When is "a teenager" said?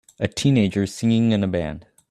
0.19-0.87